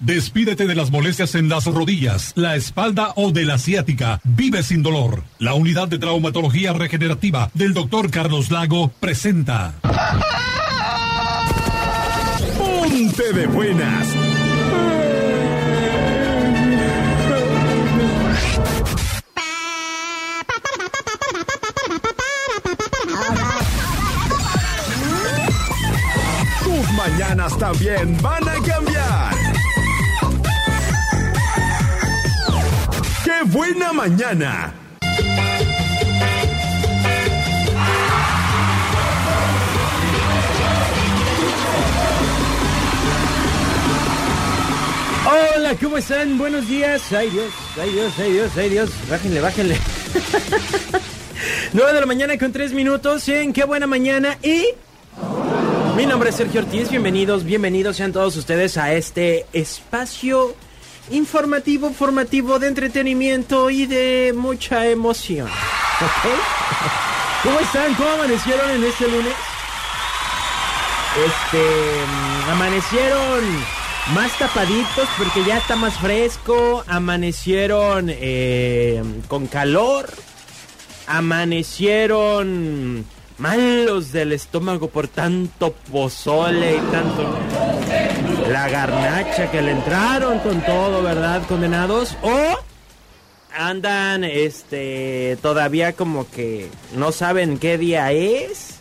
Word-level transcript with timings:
Despídete 0.00 0.66
de 0.66 0.74
las 0.74 0.90
molestias 0.90 1.34
en 1.34 1.48
las 1.48 1.66
rodillas, 1.66 2.32
la 2.34 2.56
espalda 2.56 3.12
o 3.16 3.30
de 3.32 3.44
la 3.44 3.58
ciática. 3.58 4.20
Vive 4.24 4.62
sin 4.62 4.82
dolor. 4.82 5.24
La 5.38 5.54
unidad 5.54 5.88
de 5.88 5.98
traumatología 5.98 6.72
regenerativa 6.72 7.50
del 7.54 7.74
doctor 7.74 8.10
Carlos 8.10 8.50
Lago 8.50 8.88
presenta. 9.00 9.74
Ponte 12.58 13.32
de 13.32 13.46
buenas. 13.46 14.08
Tus 26.64 26.92
mañanas 26.92 27.56
también 27.58 28.20
van 28.20 28.48
a 28.48 28.53
buena 33.74 33.92
mañana! 33.92 34.72
Hola, 45.26 45.74
¿cómo 45.80 45.98
están? 45.98 46.38
Buenos 46.38 46.68
días. 46.68 47.12
Ay 47.12 47.30
Dios, 47.30 47.52
ay 47.80 47.90
Dios, 47.90 48.12
ay 48.18 48.32
Dios, 48.32 48.50
ay 48.56 48.68
Dios. 48.68 48.90
Bájenle, 49.10 49.40
bájenle. 49.40 49.76
9 51.72 51.92
de 51.92 52.00
la 52.00 52.06
mañana 52.06 52.38
con 52.38 52.52
3 52.52 52.72
minutos 52.72 53.28
en 53.28 53.52
Qué 53.52 53.64
buena 53.64 53.86
mañana 53.86 54.38
y... 54.42 54.66
Mi 55.96 56.06
nombre 56.06 56.30
es 56.30 56.36
Sergio 56.36 56.60
Ortiz, 56.60 56.90
bienvenidos, 56.90 57.44
bienvenidos 57.44 57.96
sean 57.96 58.12
todos 58.12 58.36
ustedes 58.36 58.76
a 58.76 58.92
este 58.94 59.46
espacio 59.52 60.54
informativo, 61.10 61.90
formativo, 61.90 62.58
de 62.58 62.68
entretenimiento 62.68 63.68
y 63.70 63.86
de 63.86 64.34
mucha 64.36 64.86
emoción. 64.86 65.48
¿Ok? 65.48 66.30
¿Cómo 67.42 67.58
están? 67.60 67.94
¿Cómo 67.94 68.10
amanecieron 68.10 68.70
en 68.70 68.84
este 68.84 69.08
lunes? 69.08 69.32
Este, 71.14 72.06
mm, 72.06 72.50
amanecieron 72.50 73.44
más 74.14 74.36
tapaditos 74.38 75.08
porque 75.16 75.44
ya 75.44 75.56
está 75.58 75.76
más 75.76 75.96
fresco, 75.98 76.84
amanecieron 76.88 78.10
eh, 78.10 79.02
con 79.28 79.46
calor, 79.46 80.10
amanecieron 81.06 83.06
malos 83.38 84.12
del 84.12 84.32
estómago 84.32 84.88
por 84.88 85.08
tanto 85.08 85.72
pozole 85.90 86.76
y 86.76 86.80
tanto 86.90 87.38
la 88.48 88.68
garnacha 88.68 89.50
que 89.50 89.62
le 89.62 89.72
entraron 89.72 90.38
con 90.40 90.60
todo, 90.62 91.02
¿verdad? 91.02 91.42
Condenados 91.48 92.16
o 92.22 92.58
andan 93.56 94.24
este 94.24 95.38
todavía 95.40 95.92
como 95.92 96.28
que 96.30 96.68
no 96.96 97.12
saben 97.12 97.58
qué 97.58 97.78
día 97.78 98.12
es. 98.12 98.80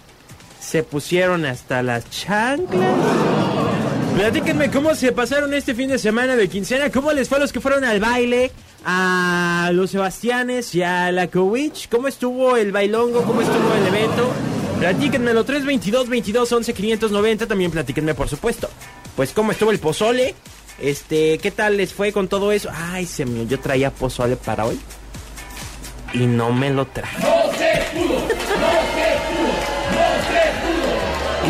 Se 0.60 0.84
pusieron 0.84 1.46
hasta 1.46 1.84
las 1.84 2.10
chanclas. 2.10 2.88
Platíquenme 4.16 4.70
cómo 4.70 4.94
se 4.96 5.12
pasaron 5.12 5.54
este 5.54 5.74
fin 5.74 5.90
de 5.90 5.98
semana 5.98 6.36
de 6.36 6.48
quincena, 6.48 6.92
cómo 6.92 7.12
les 7.14 7.28
fue 7.28 7.38
a 7.38 7.42
los 7.42 7.52
que 7.52 7.60
fueron 7.60 7.84
al 7.84 8.00
baile, 8.00 8.52
a 8.86 9.72
los 9.74 9.92
Sebastianes 9.92 10.74
y 10.76 10.84
a 10.84 11.12
la 11.12 11.28
Cowich, 11.28 11.90
cómo 11.90 12.08
estuvo 12.08 12.56
el 12.56 12.72
bailongo, 12.72 13.24
cómo 13.24 13.42
estuvo 13.42 13.74
el 13.74 13.88
evento. 13.88 14.32
Platíquenmelo 14.80 15.44
322 15.44 16.10
22 16.10 16.52
11 16.52 16.74
590, 16.74 17.48
también 17.48 17.72
platíquenme 17.72 18.14
por 18.14 18.30
supuesto. 18.30 18.70
Pues 19.16 19.32
cómo 19.32 19.52
estuvo 19.52 19.72
el 19.72 19.80
pozole, 19.80 20.36
este, 20.80 21.38
qué 21.38 21.52
tal 21.52 21.78
les 21.78 21.94
fue 21.94 22.12
con 22.12 22.28
todo 22.28 22.52
eso. 22.52 22.70
Ay, 22.74 23.06
se 23.06 23.26
me, 23.26 23.46
yo 23.46 23.60
traía 23.60 23.92
pozole 23.92 24.36
para 24.36 24.66
hoy 24.66 24.80
y 26.14 26.26
no 26.26 26.52
me 26.52 26.70
lo 26.70 26.86
traje. 26.88 27.18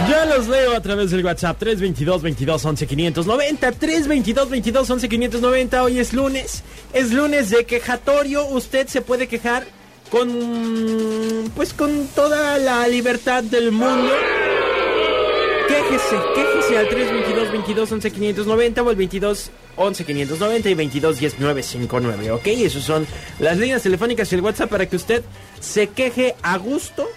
Ya 0.09 0.25
los 0.25 0.47
leo 0.47 0.75
a 0.75 0.81
través 0.81 1.11
del 1.11 1.23
WhatsApp 1.23 1.57
322 1.59 2.21
22 2.21 2.65
11 2.65 2.87
590 2.87 3.71
322 3.71 4.49
22 4.49 4.89
11 4.89 5.09
590 5.09 5.83
Hoy 5.83 5.99
es 5.99 6.13
lunes, 6.13 6.63
es 6.93 7.11
lunes 7.13 7.49
de 7.51 7.65
quejatorio 7.65 8.45
Usted 8.47 8.87
se 8.87 9.01
puede 9.01 9.27
quejar 9.27 9.65
con 10.09 11.51
pues 11.55 11.73
con 11.73 12.07
toda 12.07 12.57
la 12.57 12.87
libertad 12.87 13.43
del 13.43 13.71
mundo 13.71 14.11
Quéjese, 15.67 16.15
quéjese 16.35 16.77
al 16.77 16.89
322 16.89 17.51
22 17.51 17.91
11 17.91 18.11
590 18.11 18.83
o 18.83 18.89
al 18.89 18.95
22 18.95 19.51
11 19.75 20.05
590 20.05 20.69
y 20.69 20.73
22 20.73 21.19
10 21.19 21.39
959 21.39 22.31
¿Ok? 22.31 22.47
Esas 22.47 22.83
son 22.83 23.07
las 23.39 23.57
líneas 23.57 23.83
telefónicas 23.83 24.31
y 24.31 24.35
el 24.35 24.41
WhatsApp 24.41 24.69
para 24.69 24.87
que 24.87 24.95
usted 24.95 25.23
se 25.59 25.87
queje 25.87 26.35
a 26.41 26.57
gusto 26.57 27.07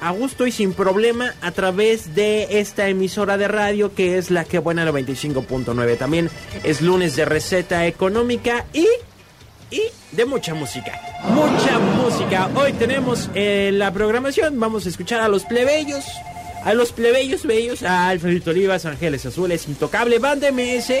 a 0.00 0.12
gusto 0.12 0.46
y 0.46 0.52
sin 0.52 0.72
problema 0.72 1.34
a 1.42 1.50
través 1.52 2.14
de 2.14 2.60
esta 2.60 2.88
emisora 2.88 3.36
de 3.36 3.48
radio 3.48 3.94
que 3.94 4.16
es 4.16 4.30
la 4.30 4.44
que 4.44 4.58
buena 4.58 4.86
95.9. 4.90 5.98
También 5.98 6.30
es 6.64 6.80
lunes 6.80 7.16
de 7.16 7.26
receta 7.26 7.86
económica 7.86 8.64
y 8.72 8.86
y 9.70 9.82
de 10.12 10.24
mucha 10.24 10.54
música. 10.54 11.00
Mucha 11.22 11.78
música. 11.78 12.50
Hoy 12.56 12.72
tenemos 12.72 13.30
eh, 13.34 13.70
la 13.72 13.92
programación. 13.92 14.58
Vamos 14.58 14.86
a 14.86 14.88
escuchar 14.88 15.20
a 15.20 15.28
los 15.28 15.44
plebeyos. 15.44 16.04
A 16.64 16.74
los 16.74 16.92
plebeyos 16.92 17.44
bellos. 17.44 17.82
A 17.82 18.08
Alfredito 18.08 18.50
Olivas, 18.50 18.84
Ángeles 18.86 19.24
Azules, 19.26 19.66
Intocable, 19.68 20.18
Banda 20.18 20.50
MS, 20.52 20.92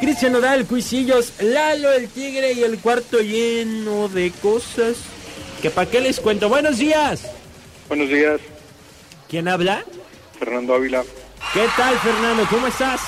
Cristian 0.00 0.32
Nodal, 0.32 0.64
Cuisillos, 0.66 1.32
Lalo 1.40 1.92
el 1.92 2.08
Tigre 2.08 2.52
y 2.52 2.62
el 2.62 2.78
cuarto 2.78 3.18
lleno 3.20 4.08
de 4.08 4.30
cosas. 4.42 4.96
Que 5.60 5.70
para 5.70 5.90
qué 5.90 6.00
les 6.00 6.20
cuento. 6.20 6.48
Buenos 6.48 6.78
días. 6.78 7.22
Buenos 7.88 8.08
días, 8.08 8.40
¿Quién 9.28 9.48
habla? 9.48 9.82
Fernando 10.38 10.74
Ávila. 10.74 11.02
¿Qué 11.52 11.66
tal, 11.76 11.98
Fernando? 11.98 12.46
¿Cómo 12.48 12.66
estás? 12.66 13.00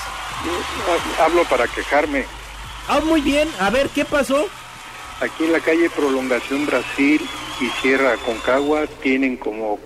Ha- 1.18 1.24
Hablo 1.24 1.44
para 1.44 1.66
quejarme. 1.68 2.24
Ah, 2.88 3.00
muy 3.04 3.20
bien. 3.20 3.48
A 3.60 3.70
ver, 3.70 3.88
¿qué 3.90 4.04
pasó? 4.04 4.48
Aquí 5.20 5.44
en 5.44 5.52
la 5.52 5.60
calle 5.60 5.88
Prolongación 5.90 6.66
Brasil 6.66 7.20
y 7.60 7.66
Sierra 7.82 8.16
Concagua 8.24 8.86
tienen 9.02 9.36
como 9.36 9.78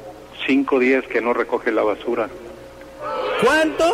cinco 0.47 0.78
días 0.78 1.05
que 1.06 1.21
no 1.21 1.32
recoge 1.32 1.72
la 1.72 1.82
basura. 1.82 2.28
¿Cuánto? 3.43 3.91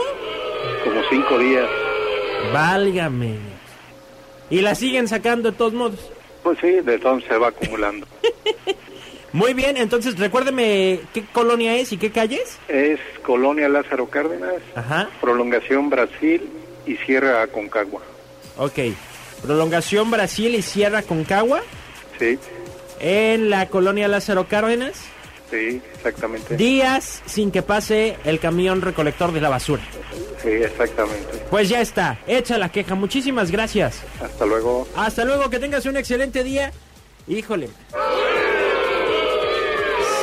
Como 0.84 1.00
cinco 1.10 1.38
días. 1.38 1.68
Válgame. 2.52 3.36
Y 4.50 4.60
la 4.60 4.74
siguen 4.74 5.08
sacando 5.08 5.50
de 5.52 5.56
todos 5.56 5.72
modos. 5.72 6.10
Pues 6.42 6.58
sí, 6.60 6.68
de 6.80 6.98
todo 6.98 7.20
se 7.20 7.36
va 7.36 7.48
acumulando. 7.48 8.06
Muy 9.32 9.54
bien, 9.54 9.76
entonces 9.76 10.18
recuérdeme 10.18 11.00
qué 11.14 11.24
colonia 11.32 11.76
es 11.76 11.92
y 11.92 11.98
qué 11.98 12.10
calles. 12.10 12.58
Es 12.66 12.98
Colonia 13.22 13.68
Lázaro 13.68 14.06
Cárdenas, 14.08 14.54
Ajá, 14.74 15.08
Prolongación 15.20 15.88
Brasil 15.88 16.42
y 16.84 16.96
Sierra 16.96 17.46
Concagua. 17.46 18.00
ok. 18.56 18.78
Prolongación 19.42 20.10
Brasil 20.10 20.54
y 20.54 20.60
Sierra 20.62 21.00
Concagua 21.02 21.62
Sí, 22.18 22.38
en 22.98 23.48
la 23.48 23.68
colonia 23.68 24.06
Lázaro 24.08 24.46
Cárdenas. 24.48 25.00
Sí, 25.50 25.82
exactamente. 25.94 26.56
Días 26.56 27.22
sin 27.26 27.50
que 27.50 27.62
pase 27.62 28.16
el 28.24 28.38
camión 28.40 28.80
recolector 28.82 29.32
de 29.32 29.40
la 29.40 29.48
basura. 29.48 29.82
Sí, 30.42 30.48
exactamente. 30.48 31.44
Pues 31.50 31.68
ya 31.68 31.80
está, 31.80 32.18
hecha 32.26 32.56
la 32.56 32.70
queja. 32.70 32.94
Muchísimas 32.94 33.50
gracias. 33.50 34.00
Hasta 34.22 34.46
luego. 34.46 34.86
Hasta 34.96 35.24
luego, 35.24 35.50
que 35.50 35.58
tengas 35.58 35.84
un 35.86 35.96
excelente 35.96 36.42
día. 36.44 36.72
Híjole. 37.28 37.68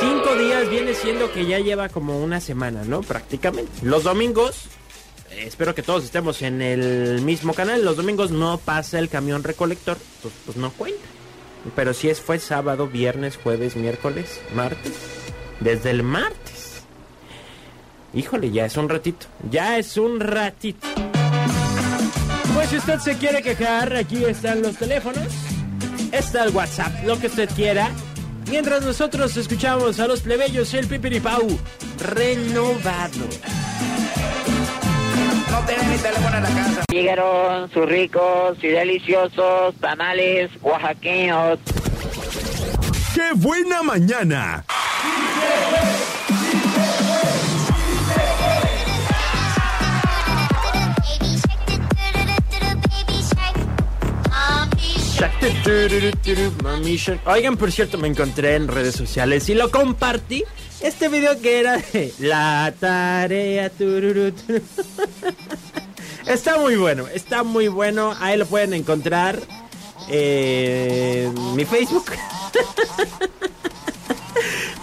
Cinco 0.00 0.36
días 0.36 0.68
viene 0.70 0.94
siendo 0.94 1.32
que 1.32 1.46
ya 1.46 1.58
lleva 1.58 1.88
como 1.88 2.22
una 2.22 2.40
semana, 2.40 2.82
¿no? 2.84 3.02
Prácticamente. 3.02 3.70
Los 3.82 4.04
domingos, 4.04 4.66
eh, 5.30 5.44
espero 5.46 5.74
que 5.74 5.82
todos 5.82 6.04
estemos 6.04 6.42
en 6.42 6.62
el 6.62 7.20
mismo 7.22 7.52
canal. 7.52 7.84
Los 7.84 7.96
domingos 7.96 8.30
no 8.30 8.58
pasa 8.58 8.98
el 8.98 9.08
camión 9.08 9.42
recolector, 9.42 9.96
pues, 10.22 10.34
pues 10.44 10.56
no 10.56 10.70
cuenta. 10.72 11.00
Pero 11.74 11.94
si 11.94 12.08
es 12.08 12.20
fue 12.20 12.38
sábado, 12.38 12.86
viernes, 12.86 13.36
jueves, 13.36 13.76
miércoles, 13.76 14.40
martes. 14.54 15.17
Desde 15.60 15.90
el 15.90 16.02
martes. 16.02 16.82
Híjole, 18.14 18.50
ya 18.50 18.66
es 18.66 18.76
un 18.76 18.88
ratito. 18.88 19.26
Ya 19.50 19.78
es 19.78 19.96
un 19.96 20.20
ratito. 20.20 20.86
Pues 22.54 22.70
si 22.70 22.76
usted 22.76 22.98
se 22.98 23.16
quiere 23.16 23.42
quejar, 23.42 23.94
aquí 23.94 24.24
están 24.24 24.62
los 24.62 24.76
teléfonos. 24.76 25.28
Está 26.10 26.44
el 26.44 26.54
WhatsApp, 26.54 27.04
lo 27.04 27.18
que 27.18 27.26
usted 27.26 27.48
quiera. 27.54 27.90
Mientras 28.50 28.82
nosotros 28.82 29.36
escuchamos 29.36 30.00
a 30.00 30.06
los 30.06 30.20
plebeyos 30.22 30.72
el 30.72 30.86
pipiripau 30.86 31.46
renovado. 31.98 33.26
No 35.50 35.60
tienen 35.66 35.90
ni 35.90 35.98
teléfono 35.98 36.36
en 36.36 36.42
la 36.42 36.48
casa. 36.48 36.84
Llegaron 36.90 37.70
sus 37.70 37.86
ricos 37.86 38.56
y 38.62 38.68
deliciosos 38.68 39.74
tamales 39.80 40.50
oaxaqueños. 40.62 41.58
¡Qué 43.14 43.32
buena 43.34 43.82
mañana! 43.82 44.64
Oigan, 57.26 57.56
por 57.56 57.70
cierto, 57.70 57.98
me 57.98 58.08
encontré 58.08 58.56
en 58.56 58.68
redes 58.68 58.94
sociales 58.94 59.48
y 59.48 59.54
lo 59.54 59.70
compartí. 59.70 60.44
Este 60.80 61.08
video 61.08 61.40
que 61.40 61.60
era 61.60 61.76
de 61.76 62.12
la 62.18 62.72
tarea. 62.78 63.70
Está 66.26 66.58
muy 66.58 66.76
bueno, 66.76 67.06
está 67.08 67.42
muy 67.42 67.68
bueno. 67.68 68.14
Ahí 68.20 68.36
lo 68.36 68.46
pueden 68.46 68.74
encontrar 68.74 69.40
en 70.08 71.56
mi 71.56 71.64
Facebook. 71.64 72.12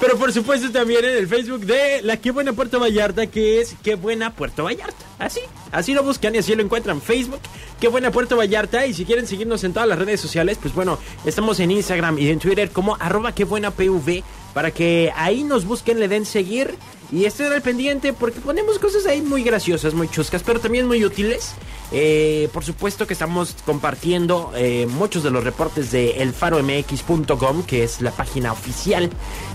Pero 0.06 0.20
por 0.20 0.32
supuesto 0.32 0.70
también 0.70 1.04
en 1.04 1.18
el 1.18 1.28
Facebook 1.28 1.62
de 1.62 2.04
la 2.04 2.18
Qué 2.18 2.30
Buena 2.30 2.54
Puerto 2.54 2.80
Vallarta, 2.80 3.26
que 3.26 3.60
es 3.60 3.76
Qué 3.82 3.96
Buena 3.96 4.36
Puerto 4.36 4.64
Vallarta. 4.64 5.04
Así, 5.18 5.40
así 5.72 5.96
lo 5.96 6.04
buscan 6.04 6.36
y 6.36 6.38
así 6.38 6.54
lo 6.54 6.62
encuentran. 6.62 7.02
Facebook, 7.02 7.40
Qué 7.80 7.88
Buena 7.88 8.12
Puerto 8.12 8.38
Vallarta. 8.38 8.86
Y 8.86 8.94
si 8.94 9.04
quieren 9.04 9.26
seguirnos 9.26 9.64
en 9.64 9.74
todas 9.74 9.90
las 9.90 9.98
redes 9.98 10.22
sociales, 10.22 10.60
pues 10.62 10.76
bueno, 10.76 11.00
estamos 11.26 11.60
en 11.60 11.72
Instagram 11.72 12.20
y 12.20 12.30
en 12.30 12.38
Twitter 12.38 12.70
como 12.70 12.98
arroba 13.00 13.34
Qué 13.34 13.46
Buena 13.46 13.72
PV. 13.72 14.24
Para 14.54 14.70
que 14.70 15.12
ahí 15.16 15.44
nos 15.44 15.66
busquen, 15.66 16.00
le 16.00 16.08
den 16.08 16.28
seguir 16.28 16.76
y 17.12 17.26
estén 17.26 17.52
al 17.52 17.64
pendiente 17.64 18.14
porque 18.14 18.42
ponemos 18.42 18.78
cosas 18.78 19.08
ahí 19.08 19.24
muy 19.24 19.42
graciosas, 19.42 19.96
muy 19.96 20.08
chuscas, 20.08 20.44
pero 20.44 20.60
también 20.60 20.86
muy 20.86 21.04
útiles. 21.04 21.56
Eh, 21.92 22.50
por 22.52 22.64
supuesto 22.64 23.06
que 23.06 23.14
estamos 23.14 23.56
compartiendo 23.66 24.52
eh, 24.56 24.88
muchos 24.88 25.24
de 25.24 25.30
los 25.30 25.44
reportes 25.44 25.92
de 25.92 26.22
elfaromx.com, 26.22 27.64
que 27.64 27.84
es 27.84 28.02
la 28.02 28.12
página 28.12 28.52
oficial 28.52 29.10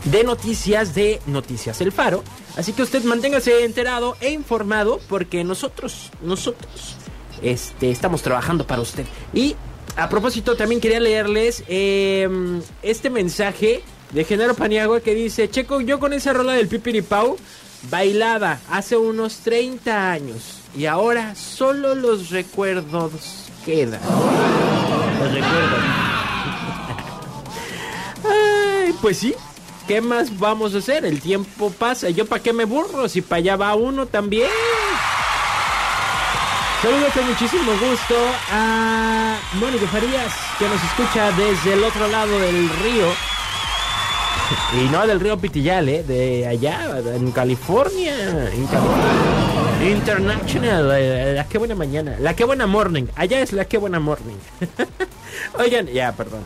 de 0.05 0.25
noticias 0.25 0.95
de 0.95 1.21
Noticias 1.27 1.81
El 1.81 1.93
Faro. 1.93 2.23
Así 2.57 2.73
que 2.73 2.83
usted 2.83 3.03
manténgase 3.05 3.65
enterado 3.65 4.17
e 4.21 4.31
informado 4.31 5.01
porque 5.09 5.43
nosotros, 5.45 6.11
nosotros, 6.23 6.97
este, 7.43 7.91
estamos 7.91 8.23
trabajando 8.23 8.67
para 8.67 8.83
usted. 8.83 9.07
Y 9.35 9.57
a 9.97 10.09
propósito, 10.09 10.57
también 10.57 10.81
quería 10.81 11.01
leerles 11.01 11.65
eh, 11.67 12.29
este 12.83 13.11
mensaje 13.11 13.83
de 14.13 14.25
Genaro 14.25 14.55
Paniagua 14.55 15.01
que 15.01 15.15
dice, 15.15 15.51
Checo, 15.51 15.81
yo 15.81 15.99
con 15.99 16.13
esa 16.13 16.33
rola 16.33 16.53
del 16.53 16.69
Pipiripau 16.69 17.37
bailaba 17.91 18.61
hace 18.71 18.97
unos 18.97 19.39
30 19.39 20.13
años 20.13 20.60
y 20.77 20.87
ahora 20.87 21.35
solo 21.35 21.95
los 21.95 22.31
recuerdos 22.31 23.51
quedan. 23.65 24.01
Los 25.21 25.33
recuerdos. 25.33 25.81
Ay, 28.25 28.95
pues 29.01 29.19
sí. 29.19 29.35
¿Qué 29.89 30.01
más 30.01 30.39
vamos 30.39 30.75
a 30.75 30.79
hacer? 30.79 31.05
El 31.05 31.21
tiempo 31.21 31.71
pasa. 31.73 32.11
¿Yo 32.11 32.27
para 32.27 32.43
qué 32.43 32.53
me 32.53 32.65
burro? 32.65 33.09
Si 33.09 33.23
para 33.23 33.39
allá 33.39 33.57
va 33.57 33.75
uno 33.75 34.07
también. 34.07 34.49
Saludos 36.81 37.13
con 37.13 37.27
muchísimo 37.27 37.73
gusto 37.73 38.15
a 38.51 39.37
Mónica 39.55 39.87
Farías, 39.89 40.33
que 40.59 40.67
nos 40.67 40.83
escucha 40.83 41.31
desde 41.33 41.75
el 41.75 41.85
otro 41.85 42.09
lado 42.09 42.39
del 42.39 42.71
río. 42.83 43.07
Y 44.85 44.89
no 44.91 45.07
del 45.07 45.21
río 45.21 45.39
Pitillal, 45.39 45.89
¿eh? 45.89 46.03
De 46.03 46.47
allá, 46.47 46.99
en 47.15 47.31
California. 47.33 48.15
En 48.53 48.67
California. 48.67 49.91
International. 49.91 50.91
eh, 50.95 51.33
La 51.37 51.49
que 51.49 51.59
buena 51.59 51.75
mañana. 51.75 52.17
La 52.21 52.35
que 52.35 52.45
buena 52.45 52.67
morning. 52.67 53.05
Allá 53.17 53.41
es 53.41 53.53
la 53.53 53.65
que 53.65 53.79
buena 53.79 54.01
morning. 54.01 54.37
Oigan, 55.59 55.87
ya, 55.87 56.13
perdón. 56.13 56.45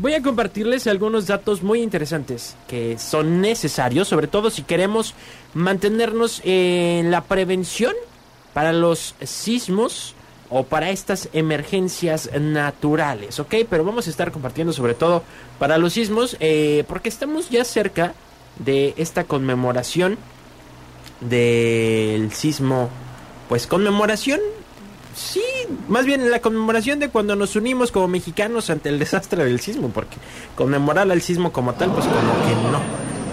Voy 0.00 0.14
a 0.14 0.22
compartirles 0.22 0.86
algunos 0.86 1.26
datos 1.26 1.62
muy 1.62 1.82
interesantes 1.82 2.56
que 2.68 2.96
son 2.98 3.40
necesarios, 3.40 4.08
sobre 4.08 4.28
todo 4.28 4.50
si 4.50 4.62
queremos 4.62 5.14
mantenernos 5.52 6.40
en 6.44 7.10
la 7.10 7.24
prevención 7.24 7.92
para 8.54 8.72
los 8.72 9.14
sismos 9.22 10.14
o 10.50 10.64
para 10.64 10.90
estas 10.90 11.28
emergencias 11.32 12.30
naturales, 12.38 13.40
¿ok? 13.40 13.54
Pero 13.68 13.84
vamos 13.84 14.06
a 14.06 14.10
estar 14.10 14.30
compartiendo 14.30 14.72
sobre 14.72 14.94
todo 14.94 15.22
para 15.58 15.78
los 15.78 15.94
sismos, 15.94 16.36
eh, 16.40 16.84
porque 16.88 17.08
estamos 17.08 17.50
ya 17.50 17.64
cerca 17.64 18.14
de 18.58 18.94
esta 18.96 19.24
conmemoración 19.24 20.18
del 21.20 22.32
sismo, 22.32 22.90
pues 23.48 23.66
conmemoración, 23.66 24.40
sí, 25.14 25.42
más 25.88 26.06
bien 26.06 26.30
la 26.30 26.40
conmemoración 26.40 27.00
de 27.00 27.08
cuando 27.08 27.36
nos 27.36 27.56
unimos 27.56 27.90
como 27.90 28.08
mexicanos 28.08 28.70
ante 28.70 28.88
el 28.88 28.98
desastre 28.98 29.44
del 29.44 29.60
sismo, 29.60 29.88
porque 29.88 30.16
conmemorar 30.54 31.10
al 31.10 31.22
sismo 31.22 31.52
como 31.52 31.74
tal, 31.74 31.90
pues 31.92 32.06
como 32.06 32.32
que 32.46 32.54
no, 32.70 32.80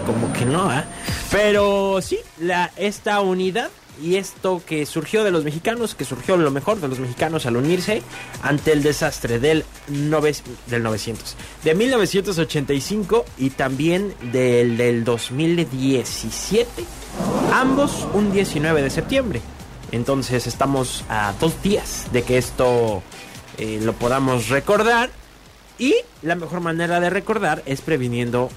como 0.06 0.34
que 0.34 0.46
no, 0.46 0.70
¿ah? 0.70 0.86
Pero 1.32 2.02
sí, 2.02 2.20
la, 2.40 2.72
esta 2.78 3.22
unidad 3.22 3.70
y 4.02 4.16
esto 4.16 4.62
que 4.66 4.86
surgió 4.86 5.24
de 5.24 5.32
los 5.32 5.44
mexicanos, 5.44 5.96
que 5.96 6.06
surgió 6.06 6.38
lo 6.38 6.52
mejor 6.52 6.80
de 6.80 6.88
los 6.88 7.00
mexicanos 7.00 7.46
al 7.46 7.58
unirse 7.58 8.02
ante 8.42 8.72
el 8.72 8.84
desastre 8.84 9.40
del, 9.40 9.66
nove, 9.88 10.36
del 10.68 10.84
900, 10.84 11.36
de 11.64 11.76
1985 11.76 13.26
y 13.38 13.50
también 13.52 14.14
del, 14.32 14.78
del 14.78 15.04
2017, 15.04 16.84
ambos 17.54 18.08
un 18.14 18.32
19 18.32 18.82
de 18.82 18.90
septiembre. 18.90 19.42
Entonces 19.92 20.48
estamos 20.48 21.04
a 21.08 21.34
dos 21.40 21.62
días 21.62 22.08
de 22.12 22.24
que 22.24 22.38
esto 22.38 23.04
eh, 23.58 23.80
lo 23.84 23.94
podamos 23.94 24.50
recordar 24.50 25.12
y 25.78 25.96
la 26.24 26.36
mejor 26.36 26.62
manera 26.62 27.00
de 27.00 27.12
recordar 27.12 27.62
es 27.68 27.82
previniendo 27.82 28.50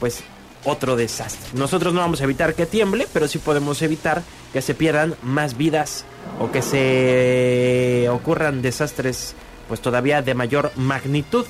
pues 0.00 0.22
otro 0.64 0.96
desastre. 0.96 1.50
Nosotros 1.54 1.94
no 1.94 2.00
vamos 2.00 2.20
a 2.20 2.24
evitar 2.24 2.54
que 2.54 2.66
tiemble, 2.66 3.06
pero 3.12 3.28
sí 3.28 3.38
podemos 3.38 3.80
evitar 3.82 4.22
que 4.52 4.62
se 4.62 4.74
pierdan 4.74 5.14
más 5.22 5.56
vidas 5.56 6.04
o 6.40 6.50
que 6.50 6.62
se 6.62 8.08
ocurran 8.10 8.62
desastres 8.62 9.34
pues 9.68 9.80
todavía 9.80 10.22
de 10.22 10.34
mayor 10.34 10.72
magnitud. 10.76 11.44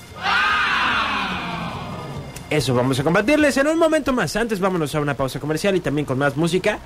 Eso 2.51 2.75
vamos 2.75 2.99
a 2.99 3.05
compartirles 3.05 3.57
en 3.59 3.69
un 3.69 3.79
momento 3.79 4.13
más. 4.13 4.35
Antes 4.35 4.59
vámonos 4.59 4.95
a 4.95 5.01
una 5.01 5.15
pausa 5.15 5.39
comercial 5.39 5.77
y 5.77 5.81
también 5.81 6.07
con 6.07 6.19
más 6.19 6.37
música. 6.37 6.79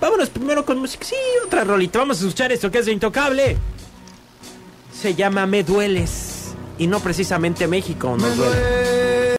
Vámonos 0.00 0.28
primero 0.30 0.64
con 0.64 0.78
música. 0.78 1.04
Sí, 1.04 1.14
otra 1.44 1.64
rolita. 1.64 2.00
Vamos 2.00 2.18
a 2.18 2.26
escuchar 2.26 2.52
esto 2.52 2.70
que 2.70 2.78
es 2.78 2.86
de 2.86 2.92
Intocable. 2.92 3.56
Se 4.92 5.14
llama 5.14 5.46
Me 5.46 5.62
Dueles. 5.62 6.54
Y 6.78 6.86
no 6.86 7.00
precisamente 7.00 7.66
México 7.66 8.16
nos 8.18 8.36
duele. 8.36 8.95